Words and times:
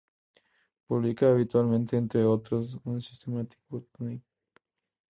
Publica 0.87 1.29
habitualmente, 1.29 1.95
entre 1.95 2.23
otros, 2.25 2.79
en 2.85 2.99
Systematic 3.01 3.59
Botany. 3.69 4.19